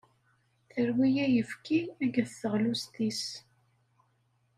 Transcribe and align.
Terwi 0.71 1.09
ayefki 1.25 1.79
akked 2.05 2.27
teɣlust-is. 2.41 3.23